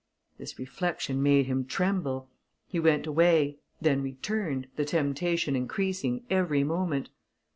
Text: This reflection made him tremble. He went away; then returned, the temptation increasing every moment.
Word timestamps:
This 0.39 0.57
reflection 0.57 1.21
made 1.21 1.45
him 1.45 1.63
tremble. 1.63 2.27
He 2.65 2.79
went 2.79 3.05
away; 3.05 3.59
then 3.79 4.01
returned, 4.01 4.67
the 4.75 4.83
temptation 4.83 5.55
increasing 5.55 6.23
every 6.27 6.63
moment. 6.63 7.09